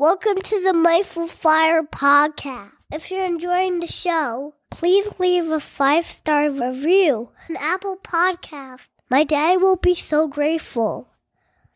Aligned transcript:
Welcome 0.00 0.40
to 0.40 0.62
the 0.62 0.72
Mindful 0.72 1.26
Fire 1.26 1.82
podcast. 1.82 2.70
If 2.90 3.10
you're 3.10 3.26
enjoying 3.26 3.80
the 3.80 3.86
show, 3.86 4.54
please 4.70 5.20
leave 5.20 5.52
a 5.52 5.60
five 5.60 6.06
star 6.06 6.50
review 6.50 7.28
on 7.50 7.56
Apple 7.58 7.98
Podcast. 7.98 8.88
My 9.10 9.24
dad 9.24 9.60
will 9.60 9.76
be 9.76 9.94
so 9.94 10.26
grateful. 10.26 11.08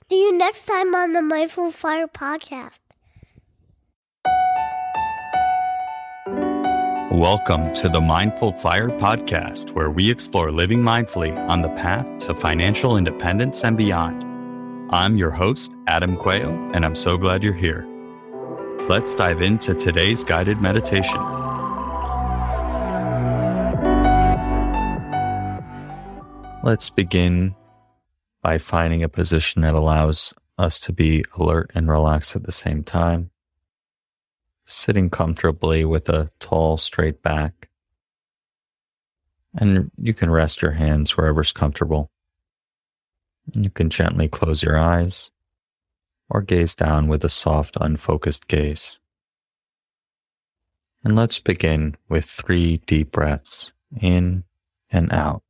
See 0.08 0.22
you 0.22 0.38
next 0.38 0.64
time 0.64 0.94
on 0.94 1.12
the 1.12 1.20
Mindful 1.20 1.70
Fire 1.70 2.08
podcast. 2.08 2.78
Welcome 7.10 7.74
to 7.74 7.90
the 7.90 8.00
Mindful 8.00 8.54
Fire 8.54 8.88
podcast, 8.88 9.72
where 9.72 9.90
we 9.90 10.10
explore 10.10 10.50
living 10.50 10.80
mindfully 10.80 11.36
on 11.46 11.60
the 11.60 11.68
path 11.68 12.16
to 12.20 12.34
financial 12.34 12.96
independence 12.96 13.64
and 13.64 13.76
beyond. 13.76 14.24
I'm 14.90 15.18
your 15.18 15.30
host, 15.30 15.74
Adam 15.88 16.16
Quayle, 16.16 16.70
and 16.72 16.86
I'm 16.86 16.94
so 16.94 17.18
glad 17.18 17.42
you're 17.42 17.52
here. 17.52 17.86
Let's 18.86 19.14
dive 19.14 19.40
into 19.40 19.74
today's 19.74 20.22
guided 20.24 20.60
meditation. 20.60 21.18
Let's 26.62 26.90
begin 26.90 27.54
by 28.42 28.58
finding 28.58 29.02
a 29.02 29.08
position 29.08 29.62
that 29.62 29.72
allows 29.72 30.34
us 30.58 30.78
to 30.80 30.92
be 30.92 31.24
alert 31.38 31.70
and 31.74 31.88
relaxed 31.88 32.36
at 32.36 32.42
the 32.42 32.52
same 32.52 32.82
time. 32.84 33.30
Sitting 34.66 35.08
comfortably 35.08 35.86
with 35.86 36.10
a 36.10 36.28
tall, 36.38 36.76
straight 36.76 37.22
back. 37.22 37.70
And 39.54 39.90
you 39.96 40.12
can 40.12 40.30
rest 40.30 40.60
your 40.60 40.72
hands 40.72 41.16
wherever's 41.16 41.52
comfortable. 41.52 42.10
You 43.54 43.70
can 43.70 43.88
gently 43.88 44.28
close 44.28 44.62
your 44.62 44.76
eyes 44.76 45.30
or 46.28 46.42
gaze 46.42 46.74
down 46.74 47.06
with 47.06 47.24
a 47.24 47.28
soft, 47.28 47.76
unfocused 47.80 48.48
gaze. 48.48 48.98
And 51.04 51.14
let's 51.14 51.38
begin 51.38 51.96
with 52.08 52.24
three 52.24 52.78
deep 52.78 53.12
breaths 53.12 53.72
in 54.00 54.44
and 54.90 55.12
out. 55.12 55.43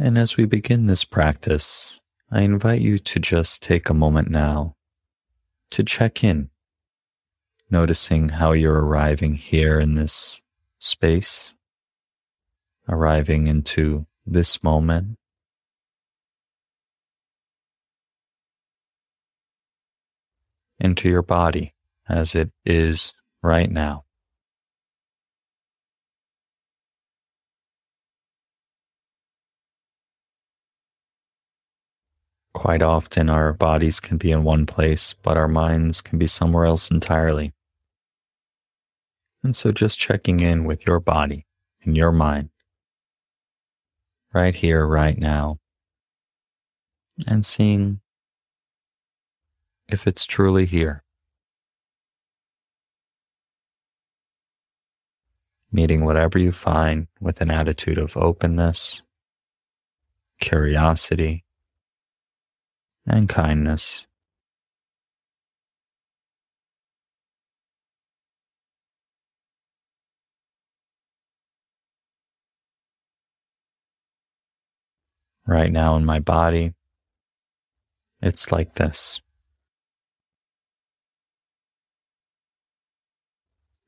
And 0.00 0.16
as 0.16 0.36
we 0.36 0.44
begin 0.44 0.86
this 0.86 1.04
practice, 1.04 2.00
I 2.30 2.42
invite 2.42 2.80
you 2.80 3.00
to 3.00 3.18
just 3.18 3.62
take 3.62 3.90
a 3.90 3.94
moment 3.94 4.30
now 4.30 4.76
to 5.70 5.82
check 5.82 6.22
in, 6.22 6.50
noticing 7.68 8.28
how 8.28 8.52
you're 8.52 8.84
arriving 8.84 9.34
here 9.34 9.80
in 9.80 9.96
this 9.96 10.40
space, 10.78 11.56
arriving 12.88 13.48
into 13.48 14.06
this 14.24 14.62
moment. 14.62 15.18
Into 20.78 21.08
your 21.08 21.22
body 21.22 21.74
as 22.08 22.36
it 22.36 22.52
is 22.64 23.14
right 23.42 23.68
now. 23.68 24.04
Quite 32.58 32.82
often, 32.82 33.28
our 33.30 33.52
bodies 33.52 34.00
can 34.00 34.16
be 34.16 34.32
in 34.32 34.42
one 34.42 34.66
place, 34.66 35.14
but 35.22 35.36
our 35.36 35.46
minds 35.46 36.00
can 36.00 36.18
be 36.18 36.26
somewhere 36.26 36.64
else 36.64 36.90
entirely. 36.90 37.52
And 39.44 39.54
so, 39.54 39.70
just 39.70 39.96
checking 39.96 40.40
in 40.40 40.64
with 40.64 40.84
your 40.84 40.98
body 40.98 41.46
and 41.84 41.96
your 41.96 42.10
mind, 42.10 42.50
right 44.34 44.56
here, 44.56 44.84
right 44.84 45.16
now, 45.16 45.60
and 47.28 47.46
seeing 47.46 48.00
if 49.88 50.08
it's 50.08 50.26
truly 50.26 50.66
here. 50.66 51.04
Meeting 55.70 56.04
whatever 56.04 56.40
you 56.40 56.50
find 56.50 57.06
with 57.20 57.40
an 57.40 57.52
attitude 57.52 57.98
of 57.98 58.16
openness, 58.16 59.02
curiosity, 60.40 61.44
and 63.08 63.28
kindness. 63.28 64.06
Right 75.46 75.72
now 75.72 75.96
in 75.96 76.04
my 76.04 76.20
body, 76.20 76.74
it's 78.20 78.52
like 78.52 78.74
this. 78.74 79.22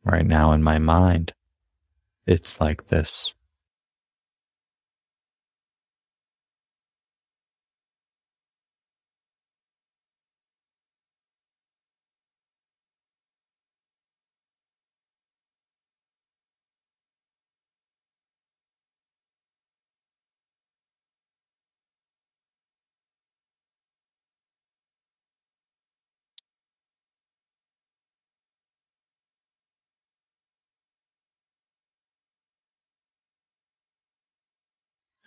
Right 0.03 0.25
now 0.27 0.53
in 0.53 0.63
my 0.63 0.79
mind, 0.79 1.35
it's 2.27 2.59
like 2.61 2.87
this. 2.87 3.35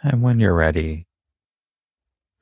And 0.05 0.21
when 0.21 0.41
you're 0.41 0.53
ready, 0.53 1.07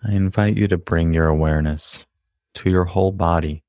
I 0.04 0.14
invite 0.14 0.58
you 0.58 0.68
to 0.70 0.80
bring 0.80 1.14
your 1.14 1.28
awareness 1.28 2.08
to 2.56 2.72
your 2.72 2.86
whole 2.86 3.12
body, 3.12 3.64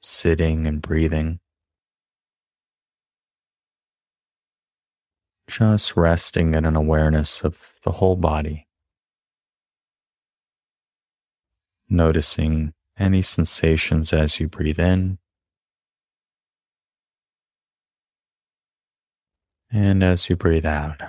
sitting 0.00 0.66
and 0.66 0.80
breathing. 0.80 1.40
Just 5.48 5.96
resting 5.98 6.54
in 6.54 6.64
an 6.64 6.76
awareness 6.76 7.42
of 7.42 7.74
the 7.82 7.92
whole 7.92 8.16
body. 8.16 8.66
Noticing 11.90 12.72
any 12.98 13.20
sensations 13.20 14.14
as 14.14 14.40
you 14.40 14.48
breathe 14.48 14.80
in 14.80 15.18
and 19.70 20.02
as 20.02 20.30
you 20.30 20.36
breathe 20.36 20.64
out. 20.64 21.02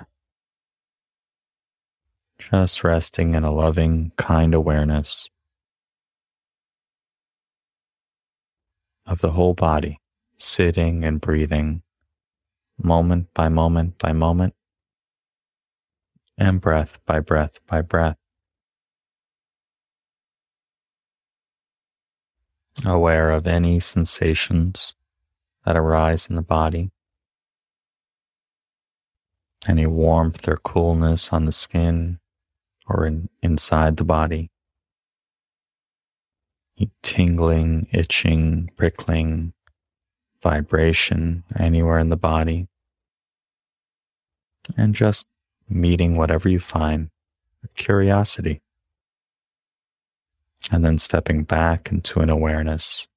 Just 2.40 2.84
resting 2.84 3.34
in 3.34 3.44
a 3.44 3.52
loving, 3.52 4.12
kind 4.16 4.53
awareness 4.53 5.28
of 9.08 9.22
the 9.22 9.32
whole 9.32 9.53
body, 9.53 10.00
sitting 10.38 11.03
and 11.03 11.20
breathing, 11.20 11.82
moment 12.82 13.34
by 13.34 13.50
moment 13.50 13.97
by 13.97 14.14
moment, 14.14 14.53
and 16.38 16.61
breath 16.61 17.00
by 17.06 17.20
breath 17.20 17.59
by 17.66 17.82
breath. 17.82 18.17
Aware 22.85 23.32
of 23.32 23.47
any 23.47 23.79
sensations 23.79 24.94
that 25.66 25.76
arise 25.76 26.28
in 26.28 26.35
the 26.35 26.44
body, 26.44 26.91
any 29.67 29.88
warmth 29.88 30.47
or 30.47 30.58
coolness 30.58 31.34
on 31.34 31.46
the 31.46 31.52
skin 31.52 32.20
or 32.87 33.05
in, 33.05 33.29
inside 33.41 33.97
the 33.97 34.03
body. 34.03 34.49
Tingling, 37.01 37.87
itching, 37.91 38.69
prickling, 38.78 39.53
vibration 40.41 41.43
anywhere 41.57 41.97
in 41.99 42.09
the 42.09 42.17
body. 42.17 42.67
And 44.75 44.93
just 44.93 45.25
meeting 45.69 46.16
whatever 46.16 46.49
you 46.49 46.59
find 46.59 47.09
with 47.61 47.75
curiosity. 47.75 48.61
And 50.72 50.84
then 50.84 50.97
stepping 50.97 51.43
back 51.43 51.91
into 51.91 52.19
an 52.19 52.29
awareness 52.29 53.07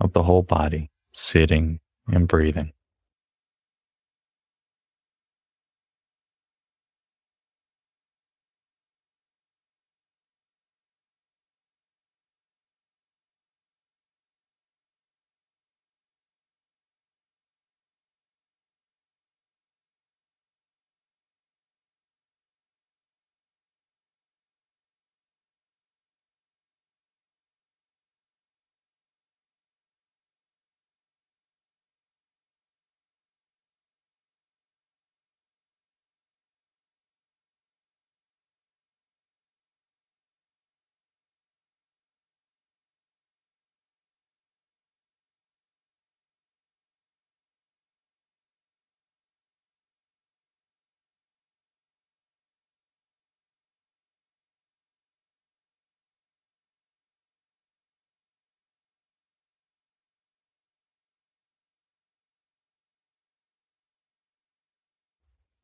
of 0.00 0.12
the 0.12 0.24
whole 0.24 0.42
body, 0.42 0.90
sitting 1.12 1.80
and 2.08 2.26
breathing. 2.26 2.72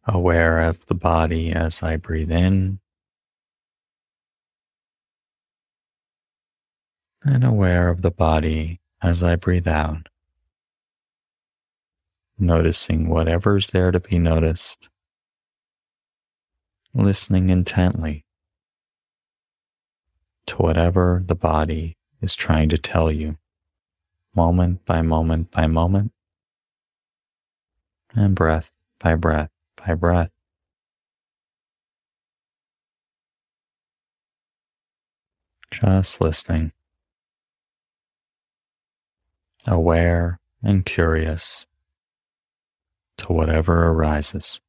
Aware 0.09 0.61
of 0.61 0.87
the 0.87 0.95
body 0.95 1.53
as 1.53 1.83
I 1.83 1.97
breathe 1.97 2.33
in 2.33 2.81
and 7.23 7.45
aware 7.45 7.91
of 7.91 8.01
the 8.01 8.11
body 8.11 8.81
as 9.03 9.23
I 9.23 9.37
breathe 9.37 9.69
out. 9.69 10.09
Noticing 12.39 13.09
whatever's 13.09 13.69
there 13.69 13.91
to 13.91 14.01
be 14.01 14.19
noticed, 14.19 14.89
listening 16.95 17.51
intently 17.51 18.25
to 20.47 20.57
whatever 20.57 21.23
the 21.27 21.35
body 21.35 21.97
is 22.23 22.35
trying 22.35 22.71
to 22.71 22.79
tell 22.79 23.13
you, 23.13 23.37
moment 24.35 24.87
by 24.87 25.03
moment 25.03 25.51
by 25.51 25.67
moment, 25.67 26.13
and 28.15 28.35
breath 28.35 28.71
by 29.01 29.15
breath 29.15 29.51
by 29.89 29.95
breath. 29.95 30.31
Just 35.71 36.21
listening, 36.21 36.73
aware 39.67 40.41
and 40.63 40.85
curious 40.85 41.67
to 43.19 43.33
whatever 43.33 43.87
arises. 43.89 44.61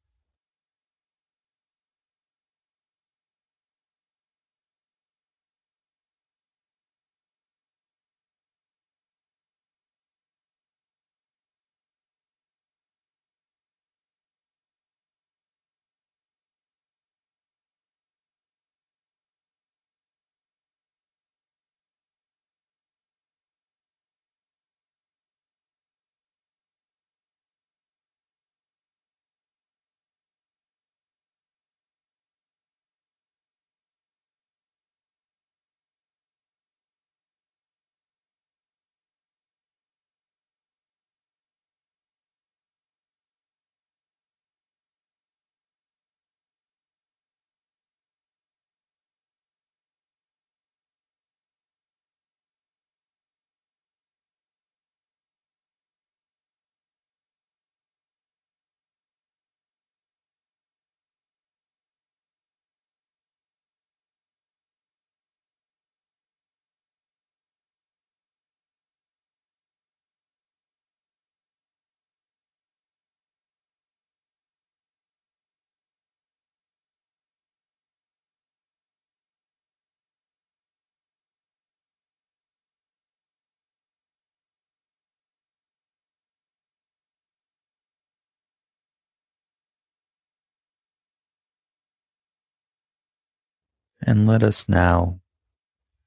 And 94.10 94.26
let 94.26 94.42
us 94.42 94.68
now 94.68 95.20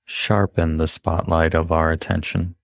sharpen 0.04 0.76
the 0.76 0.90
spotlight 0.90 1.54
of 1.54 1.72
our 1.72 1.90
attention 1.90 2.56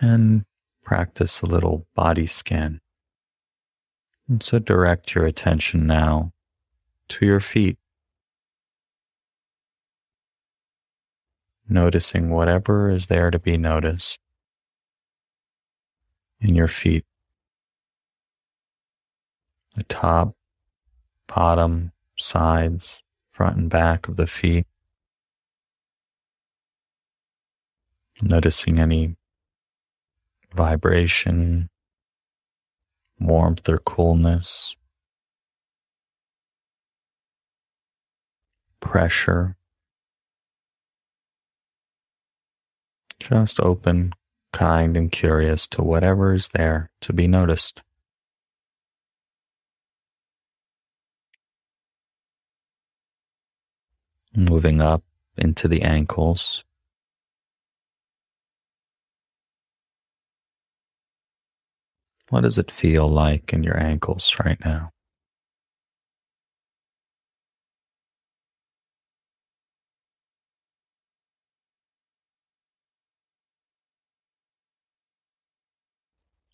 and 0.00 0.46
practice 0.82 1.42
a 1.42 1.46
little 1.46 1.86
body 1.94 2.26
scan. 2.26 2.80
And 4.26 4.42
so 4.42 4.58
direct 4.58 5.14
your 5.14 5.26
attention 5.26 5.86
now 5.86 6.32
to 7.10 7.26
your 7.26 7.40
feet, 7.40 7.76
noticing 11.68 12.30
whatever 12.30 12.88
is 12.88 13.08
there 13.08 13.30
to 13.30 13.38
be 13.38 13.58
noticed 13.58 14.18
in 16.40 16.54
your 16.54 16.66
feet. 16.66 17.04
The 19.74 19.84
top, 19.84 20.34
bottom, 21.26 21.92
sides, 22.18 23.02
front 23.30 23.56
and 23.56 23.70
back 23.70 24.08
of 24.08 24.16
the 24.16 24.26
feet. 24.26 24.66
Noticing 28.22 28.78
any 28.78 29.16
vibration, 30.54 31.68
warmth 33.20 33.68
or 33.68 33.78
coolness, 33.78 34.76
pressure. 38.80 39.56
Just 43.18 43.60
open, 43.60 44.12
kind, 44.52 44.96
and 44.96 45.10
curious 45.10 45.66
to 45.68 45.82
whatever 45.82 46.32
is 46.32 46.48
there 46.48 46.90
to 47.00 47.12
be 47.12 47.26
noticed. 47.26 47.82
Moving 54.36 54.80
up 54.82 55.02
into 55.36 55.66
the 55.66 55.82
ankles. 55.82 56.62
What 62.28 62.42
does 62.42 62.58
it 62.58 62.70
feel 62.70 63.08
like 63.08 63.52
in 63.52 63.62
your 63.62 63.80
ankles 63.80 64.36
right 64.44 64.58
now? 64.64 64.90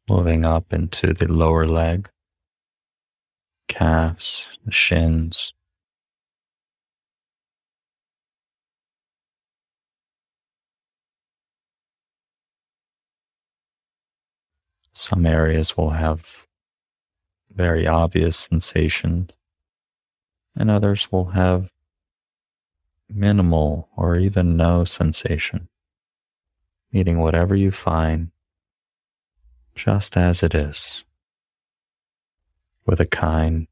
Moving 0.09 0.45
up 0.45 0.73
into 0.73 1.15
the 1.15 1.33
lower 1.33 1.67
leg, 1.67 2.11
calves, 3.69 4.59
shins, 4.69 5.55
Some 15.03 15.27
areas 15.27 15.77
will 15.77 15.91
have 15.91 16.47
very 17.51 17.89
obvious 17.89 18.37
sensations, 18.37 19.37
and 20.55 20.71
others 20.71 21.11
will 21.11 21.31
have 21.31 21.73
minimal 23.09 23.89
or 23.97 24.17
even 24.17 24.57
no 24.57 24.85
sensation, 24.85 25.69
meeting 26.93 27.19
whatever 27.19 27.57
you 27.57 27.73
find 27.73 28.31
just 29.75 30.17
as 30.17 30.45
it 30.45 30.55
is, 30.55 31.03
with 32.87 33.01
a 33.01 33.07
kind, 33.07 33.67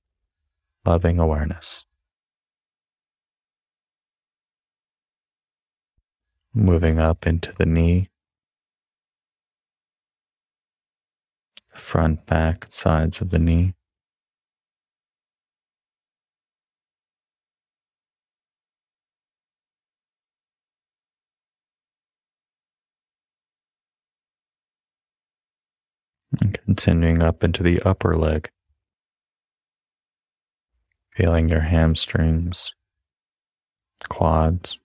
loving 0.84 1.20
awareness. 1.20 1.86
Moving 6.52 6.98
up 6.98 7.24
into 7.24 7.52
the 7.52 7.66
knee, 7.66 8.08
front, 11.80 12.26
back, 12.26 12.66
sides 12.68 13.20
of 13.20 13.30
the 13.30 13.38
knee. 13.38 13.74
And 26.40 26.58
continuing 26.64 27.22
up 27.22 27.42
into 27.42 27.62
the 27.62 27.82
upper 27.82 28.16
leg, 28.16 28.50
feeling 31.16 31.48
your 31.48 31.60
hamstrings, 31.60 32.72
quads, 34.08 34.79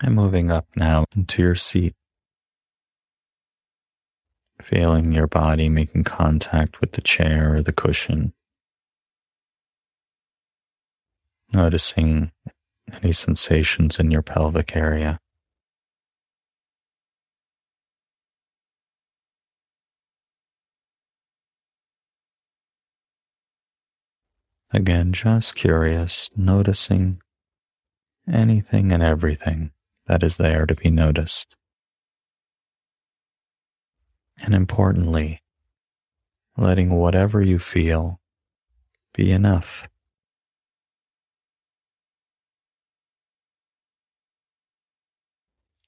and 0.00 0.14
moving 0.14 0.50
up 0.50 0.66
now 0.74 1.04
into 1.14 1.42
your 1.42 1.54
seat. 1.54 1.94
Feeling 4.62 5.12
your 5.12 5.26
body 5.26 5.68
making 5.68 6.04
contact 6.04 6.80
with 6.80 6.92
the 6.92 7.00
chair 7.00 7.54
or 7.54 7.62
the 7.62 7.72
cushion. 7.72 8.32
Noticing 11.52 12.30
any 13.02 13.12
sensations 13.12 13.98
in 13.98 14.10
your 14.10 14.22
pelvic 14.22 14.76
area. 14.76 15.18
Again, 24.72 25.12
just 25.12 25.56
curious, 25.56 26.30
noticing 26.36 27.20
anything 28.30 28.92
and 28.92 29.02
everything 29.02 29.72
that 30.10 30.24
is 30.24 30.38
there 30.38 30.66
to 30.66 30.74
be 30.74 30.90
noticed. 30.90 31.54
And 34.42 34.56
importantly, 34.56 35.40
letting 36.56 36.90
whatever 36.90 37.40
you 37.40 37.60
feel 37.60 38.20
be 39.14 39.30
enough. 39.30 39.88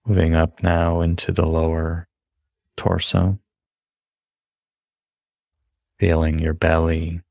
Moving 0.06 0.36
up 0.36 0.62
now 0.62 1.00
into 1.00 1.32
the 1.32 1.44
lower 1.44 2.06
torso, 2.76 3.40
feeling 5.98 6.38
your 6.38 6.54
belly 6.54 7.22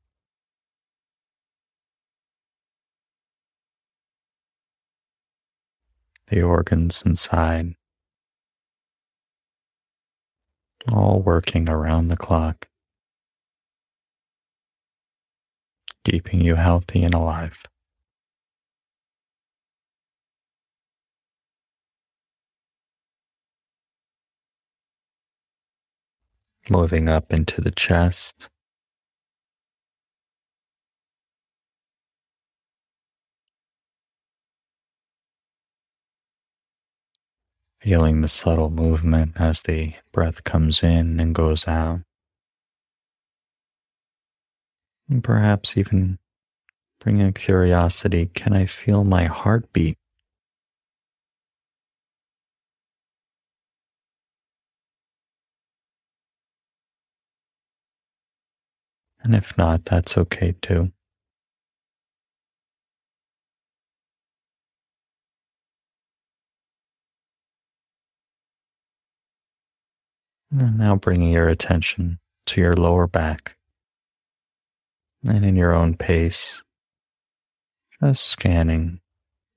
the 6.32 6.40
organs 6.40 7.02
inside, 7.04 7.74
all 10.90 11.20
working 11.20 11.68
around 11.68 12.08
the 12.08 12.16
clock, 12.16 12.68
keeping 16.06 16.40
you 16.40 16.54
healthy 16.54 17.02
and 17.04 17.12
alive. 17.12 17.64
Moving 26.70 27.10
up 27.10 27.34
into 27.34 27.60
the 27.60 27.72
chest, 27.72 28.48
feeling 37.82 38.20
the 38.20 38.28
subtle 38.28 38.70
movement 38.70 39.32
as 39.36 39.62
the 39.62 39.92
breath 40.12 40.44
comes 40.44 40.84
in 40.84 41.18
and 41.18 41.34
goes 41.34 41.66
out. 41.66 42.00
And 45.08 45.22
perhaps 45.22 45.76
even 45.76 46.18
bringing 47.00 47.26
a 47.26 47.32
curiosity 47.32 48.26
can 48.26 48.52
I 48.52 48.66
feel 48.66 49.02
my 49.02 49.24
heartbeat? 49.24 49.98
And 59.24 59.34
if 59.34 59.58
not, 59.58 59.84
that's 59.86 60.16
okay 60.16 60.54
too. 60.62 60.92
And 70.58 70.76
now 70.76 70.96
bringing 70.96 71.32
your 71.32 71.48
attention 71.48 72.18
to 72.46 72.60
your 72.60 72.74
lower 72.74 73.06
back 73.06 73.56
and 75.26 75.44
in 75.44 75.56
your 75.56 75.72
own 75.72 75.96
pace, 75.96 76.62
just 78.02 78.26
scanning 78.26 79.00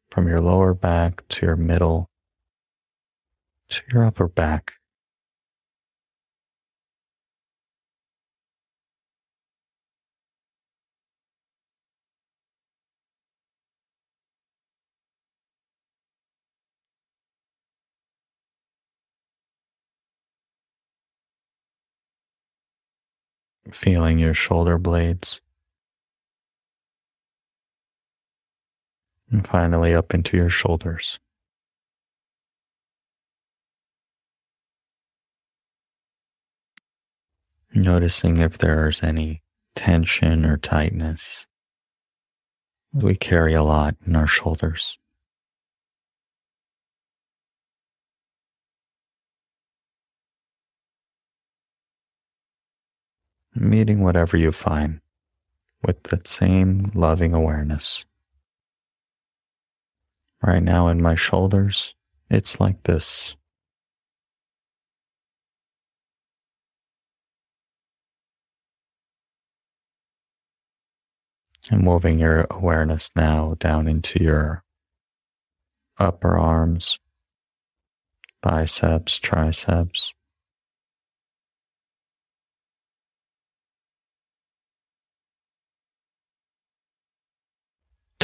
from 0.10 0.28
your 0.28 0.40
lower 0.40 0.74
back 0.74 1.28
to 1.28 1.46
your 1.46 1.58
middle 1.58 2.10
to 3.70 3.82
your 3.92 4.06
upper 4.06 4.28
back. 4.28 4.76
Feeling 23.76 24.18
your 24.18 24.34
shoulder 24.34 24.78
blades. 24.78 25.42
And 29.30 29.46
finally, 29.46 29.94
up 29.94 30.14
into 30.14 30.38
your 30.38 30.50
shoulders. 30.50 31.20
Noticing 37.74 38.38
if 38.38 38.58
there's 38.58 39.04
any 39.04 39.42
tension 39.76 40.46
or 40.46 40.56
tightness. 40.56 41.46
We 42.94 43.16
carry 43.16 43.54
a 43.54 43.64
lot 43.64 43.96
in 44.08 44.16
our 44.16 44.28
shoulders. 44.28 44.98
Meeting 53.56 54.02
whatever 54.02 54.38
you 54.38 54.52
find 54.52 55.00
with 55.84 56.04
that 56.04 56.28
same 56.28 56.86
loving 56.94 57.34
awareness. 57.34 58.06
Right 60.42 60.62
now 60.62 60.88
in 60.90 61.02
my 61.02 61.16
shoulders, 61.16 61.96
it's 62.30 62.60
like 62.60 62.84
this. 62.84 63.36
And 71.72 71.82
moving 71.82 72.20
your 72.20 72.46
awareness 72.52 73.10
now 73.16 73.56
down 73.60 73.88
into 73.88 74.24
your 74.24 74.64
upper 75.98 76.38
arms, 76.38 77.00
biceps, 78.44 79.18
triceps, 79.18 80.14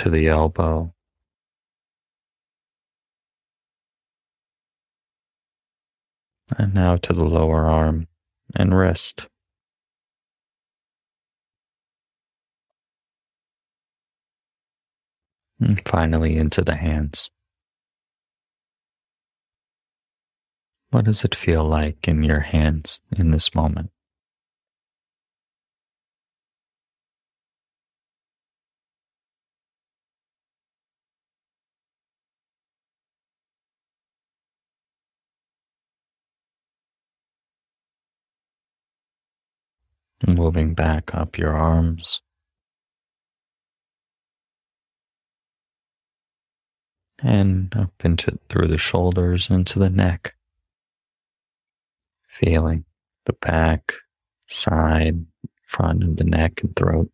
to 0.01 0.09
the 0.09 0.27
elbow. 0.27 0.91
And 6.57 6.73
now 6.73 6.95
to 6.97 7.13
the 7.13 7.23
lower 7.23 7.67
arm 7.67 8.07
and 8.55 8.75
wrist. 8.75 9.27
And 15.59 15.79
finally 15.87 16.35
into 16.35 16.63
the 16.63 16.77
hands. 16.77 17.29
What 20.89 21.05
does 21.05 21.23
it 21.23 21.35
feel 21.35 21.63
like 21.63 22.07
in 22.07 22.23
your 22.23 22.39
hands 22.39 23.01
in 23.15 23.29
this 23.29 23.53
moment? 23.53 23.91
Moving 40.27 40.75
back 40.75 41.15
up 41.15 41.37
your 41.37 41.53
arms. 41.53 42.21
And 47.23 47.75
up 47.75 47.93
into 48.03 48.37
through 48.49 48.67
the 48.67 48.77
shoulders 48.77 49.49
into 49.49 49.79
the 49.79 49.89
neck. 49.89 50.35
Feeling 52.27 52.85
the 53.25 53.33
back, 53.33 53.93
side, 54.47 55.25
front 55.67 56.03
of 56.03 56.17
the 56.17 56.23
neck 56.23 56.61
and 56.63 56.75
throat. 56.75 57.11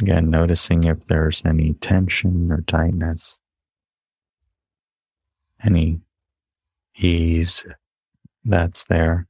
Again, 0.00 0.30
noticing 0.30 0.84
if 0.84 1.06
there's 1.06 1.42
any 1.44 1.72
tension 1.74 2.52
or 2.52 2.60
tightness, 2.62 3.40
any 5.64 6.00
ease 6.96 7.64
that's 8.46 8.84
there. 8.84 9.26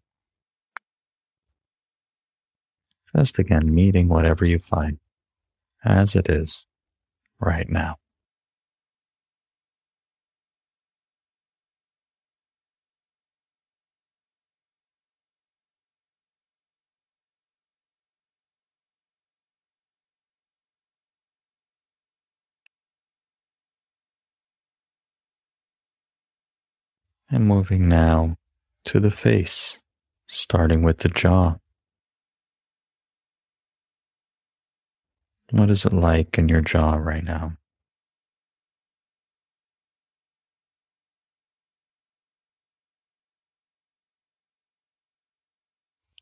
Just 3.16 3.38
again, 3.38 3.74
meeting 3.74 4.08
whatever 4.08 4.44
you 4.44 4.58
find 4.58 4.98
as 5.84 6.16
it 6.16 6.28
is 6.28 6.66
right 7.40 7.68
now. 7.68 7.96
And 27.30 27.46
moving 27.46 27.88
now 27.88 28.36
to 28.86 29.00
the 29.00 29.10
face, 29.10 29.78
starting 30.28 30.82
with 30.82 30.98
the 30.98 31.08
jaw. 31.08 31.56
What 35.50 35.70
is 35.70 35.84
it 35.84 35.92
like 35.92 36.38
in 36.38 36.48
your 36.48 36.60
jaw 36.60 36.94
right 36.94 37.24
now? 37.24 37.56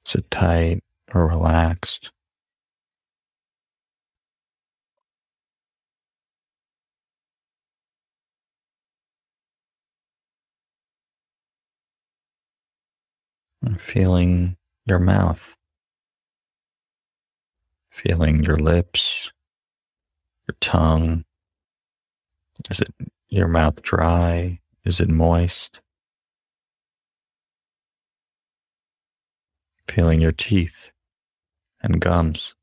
Is 0.06 0.14
it 0.16 0.30
tight 0.30 0.80
or 1.14 1.26
relaxed? 1.26 2.13
And 13.64 13.80
feeling 13.80 14.56
your 14.84 14.98
mouth, 14.98 15.56
feeling 17.90 18.44
your 18.44 18.56
lips, 18.58 19.32
your 20.46 20.54
tongue. 20.60 21.24
Is 22.70 22.80
it 22.80 22.92
your 23.28 23.48
mouth 23.48 23.80
dry? 23.80 24.60
Is 24.84 25.00
it 25.00 25.08
moist? 25.08 25.80
Feeling 29.88 30.20
your 30.20 30.32
teeth 30.32 30.92
and 31.82 32.00
gums. 32.00 32.54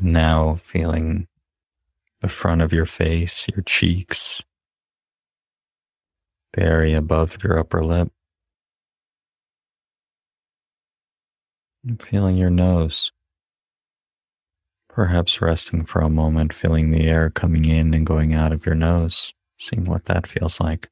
Now 0.00 0.54
feeling 0.56 1.26
the 2.20 2.28
front 2.28 2.62
of 2.62 2.72
your 2.72 2.86
face, 2.86 3.46
your 3.48 3.62
cheeks, 3.62 4.42
the 6.52 6.62
area 6.62 6.98
above 6.98 7.42
your 7.42 7.58
upper 7.58 7.82
lip. 7.84 8.10
And 11.86 12.02
feeling 12.02 12.36
your 12.36 12.50
nose. 12.50 13.12
Perhaps 14.88 15.40
resting 15.40 15.84
for 15.84 16.00
a 16.00 16.08
moment, 16.08 16.52
feeling 16.52 16.90
the 16.90 17.06
air 17.06 17.30
coming 17.30 17.66
in 17.66 17.94
and 17.94 18.06
going 18.06 18.32
out 18.32 18.52
of 18.52 18.66
your 18.66 18.74
nose, 18.74 19.34
seeing 19.58 19.84
what 19.84 20.06
that 20.06 20.26
feels 20.26 20.58
like. 20.58 20.88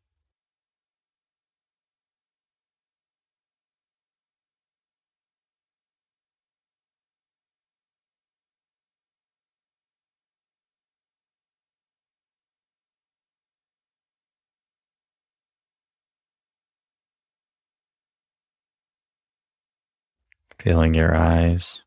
Feeling 20.64 20.94
your 20.94 21.14
eyes. 21.14 21.82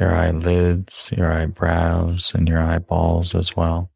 Your 0.00 0.14
eyelids, 0.14 1.12
your 1.14 1.30
eyebrows, 1.30 2.32
and 2.34 2.48
your 2.48 2.60
eyeballs 2.60 3.34
as 3.34 3.54
well. 3.54 3.90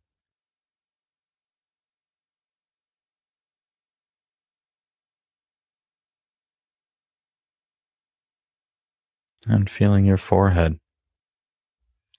And 9.46 9.70
feeling 9.70 10.04
your 10.04 10.18
forehead, 10.18 10.78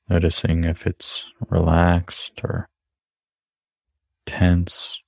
noticing 0.09 0.63
if 0.65 0.87
it's 0.87 1.27
relaxed 1.49 2.41
or 2.43 2.67
tense. 4.25 5.03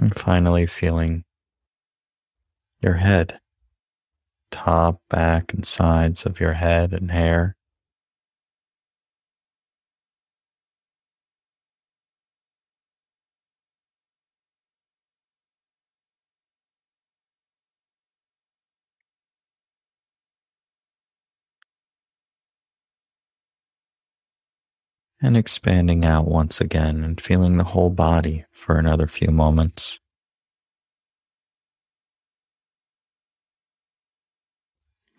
And 0.00 0.18
finally, 0.18 0.66
feeling 0.66 1.24
your 2.80 2.94
head, 2.94 3.38
top, 4.50 5.02
back, 5.10 5.52
and 5.52 5.64
sides 5.66 6.24
of 6.24 6.40
your 6.40 6.54
head 6.54 6.94
and 6.94 7.10
hair. 7.10 7.54
And 25.22 25.36
expanding 25.36 26.04
out 26.04 26.26
once 26.26 26.60
again 26.60 27.04
and 27.04 27.20
feeling 27.20 27.58
the 27.58 27.64
whole 27.64 27.90
body 27.90 28.44
for 28.52 28.78
another 28.78 29.06
few 29.06 29.30
moments. 29.30 30.00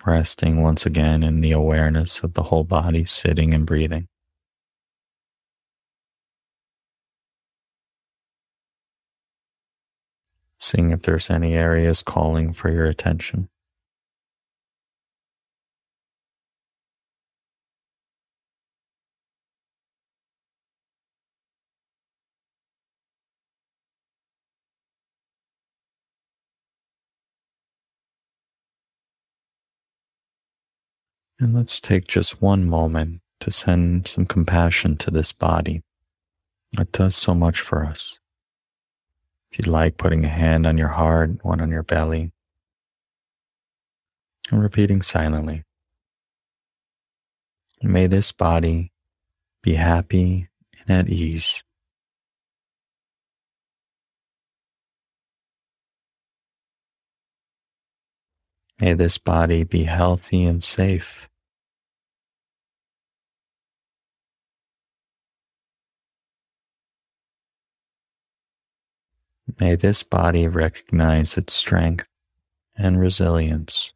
Resting 0.04 0.64
once 0.64 0.86
again 0.88 1.22
in 1.22 1.42
the 1.42 1.52
awareness 1.52 2.22
of 2.22 2.34
the 2.34 2.44
whole 2.44 2.64
body 2.64 3.06
sitting 3.06 3.54
and 3.54 3.68
breathing. 3.68 4.08
Seeing 10.58 10.92
if 10.92 11.04
there's 11.04 11.30
any 11.30 11.54
areas 11.54 12.02
calling 12.02 12.54
for 12.54 12.72
your 12.72 12.86
attention. 12.86 13.50
And 31.42 31.56
let's 31.56 31.82
take 31.82 32.06
just 32.06 32.40
one 32.40 32.70
moment 32.70 33.22
to 33.40 33.50
send 33.50 34.08
some 34.08 34.28
compassion 34.28 34.96
to 34.98 35.10
this 35.10 35.34
body 35.34 35.82
that 36.74 36.92
does 36.92 37.16
so 37.16 37.34
much 37.34 37.60
for 37.60 37.84
us. 37.84 38.20
If 39.52 39.58
you'd 39.58 39.68
like, 39.68 39.98
putting 39.98 40.24
a 40.24 40.28
hand 40.28 40.68
on 40.68 40.78
your 40.78 40.90
heart, 40.90 41.44
one 41.44 41.60
on 41.60 41.72
your 41.72 41.82
belly, 41.82 42.32
and 44.52 44.62
repeating 44.62 45.02
silently. 45.02 45.64
May 47.82 48.06
this 48.06 48.32
body 48.32 48.92
be 49.64 49.74
happy 49.74 50.48
and 50.88 50.92
at 50.92 51.10
ease. 51.10 51.64
May 58.80 58.94
this 58.94 59.18
body 59.18 59.64
be 59.64 59.84
healthy 59.86 60.46
and 60.46 60.64
safe. 60.64 61.28
May 69.60 69.76
this 69.76 70.04
body 70.04 70.48
recognize 70.48 71.38
its 71.38 71.54
strength 71.54 72.08
and 72.78 73.00
resilience. 73.00 73.94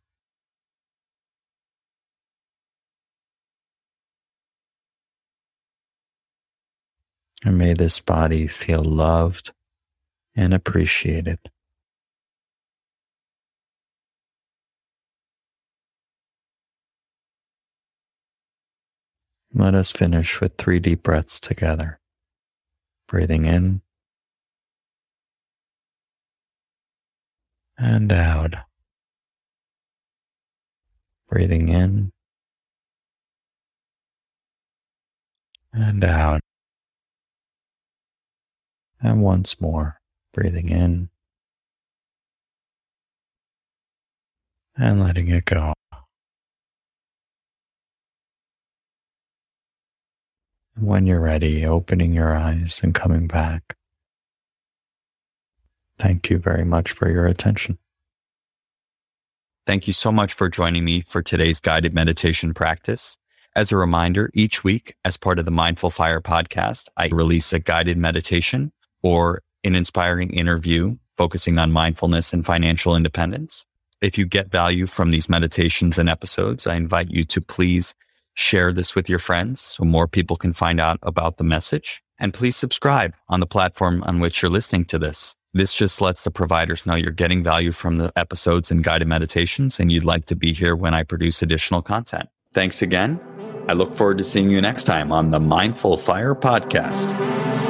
And 7.43 7.57
may 7.57 7.73
this 7.73 7.99
body 8.01 8.47
feel 8.47 8.83
loved 8.83 9.53
and 10.35 10.53
appreciated. 10.53 11.39
Let 19.53 19.75
us 19.75 19.91
finish 19.91 20.41
with 20.41 20.57
three 20.57 20.79
deep 20.79 21.03
breaths 21.03 21.39
together. 21.39 21.99
Breathing 23.07 23.45
in 23.45 23.81
and 27.77 28.11
out. 28.11 28.55
Breathing 31.29 31.69
in 31.69 32.11
and 35.73 36.03
out. 36.03 36.41
And 39.01 39.21
once 39.21 39.59
more, 39.59 39.99
breathing 40.33 40.69
in 40.69 41.09
and 44.77 45.01
letting 45.01 45.27
it 45.27 45.45
go. 45.45 45.73
When 50.77 51.05
you're 51.05 51.21
ready, 51.21 51.65
opening 51.65 52.13
your 52.13 52.35
eyes 52.35 52.81
and 52.83 52.93
coming 52.93 53.27
back. 53.27 53.75
Thank 55.97 56.29
you 56.29 56.37
very 56.37 56.65
much 56.65 56.91
for 56.91 57.09
your 57.09 57.25
attention. 57.25 57.77
Thank 59.65 59.87
you 59.87 59.93
so 59.93 60.11
much 60.11 60.33
for 60.33 60.49
joining 60.49 60.85
me 60.85 61.01
for 61.01 61.21
today's 61.21 61.59
guided 61.59 61.93
meditation 61.93 62.53
practice. 62.53 63.17
As 63.55 63.71
a 63.71 63.77
reminder, 63.77 64.29
each 64.33 64.63
week, 64.63 64.95
as 65.05 65.17
part 65.17 65.39
of 65.39 65.45
the 65.45 65.51
Mindful 65.51 65.89
Fire 65.89 66.21
podcast, 66.21 66.89
I 66.97 67.07
release 67.07 67.53
a 67.53 67.59
guided 67.59 67.97
meditation 67.97 68.71
or 69.01 69.41
an 69.63 69.75
inspiring 69.75 70.31
interview 70.31 70.97
focusing 71.17 71.57
on 71.57 71.71
mindfulness 71.71 72.33
and 72.33 72.45
financial 72.45 72.95
independence. 72.95 73.65
If 74.01 74.17
you 74.17 74.25
get 74.25 74.51
value 74.51 74.85
from 74.85 75.11
these 75.11 75.29
meditations 75.29 75.97
and 75.97 76.09
episodes, 76.09 76.67
I 76.67 76.75
invite 76.75 77.09
you 77.09 77.23
to 77.23 77.41
please 77.41 77.95
share 78.33 78.73
this 78.73 78.93
with 78.93 79.09
your 79.09 79.19
friends 79.19 79.61
so 79.61 79.85
more 79.85 80.07
people 80.07 80.35
can 80.35 80.53
find 80.53 80.79
out 80.79 80.99
about 81.01 81.37
the 81.37 81.43
message. 81.45 82.03
And 82.19 82.33
please 82.33 82.55
subscribe 82.55 83.13
on 83.29 83.39
the 83.39 83.45
platform 83.45 84.03
on 84.03 84.19
which 84.19 84.41
you're 84.41 84.51
listening 84.51 84.85
to 84.85 84.99
this. 84.99 85.35
This 85.53 85.73
just 85.73 86.01
lets 86.01 86.23
the 86.23 86.31
providers 86.31 86.85
know 86.85 86.95
you're 86.95 87.11
getting 87.11 87.43
value 87.43 87.71
from 87.71 87.97
the 87.97 88.11
episodes 88.15 88.71
and 88.71 88.83
guided 88.83 89.07
meditations 89.07 89.79
and 89.79 89.91
you'd 89.91 90.03
like 90.03 90.25
to 90.25 90.35
be 90.35 90.53
here 90.53 90.75
when 90.75 90.93
I 90.93 91.03
produce 91.03 91.41
additional 91.41 91.81
content. 91.81 92.29
Thanks 92.53 92.81
again. 92.81 93.19
I 93.67 93.73
look 93.73 93.93
forward 93.93 94.17
to 94.19 94.23
seeing 94.23 94.49
you 94.49 94.61
next 94.61 94.83
time 94.83 95.11
on 95.11 95.31
the 95.31 95.39
Mindful 95.39 95.97
Fire 95.97 96.35
podcast. 96.35 97.64